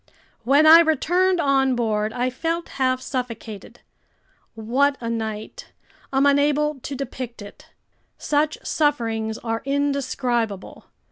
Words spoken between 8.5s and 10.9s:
sufferings are indescribable.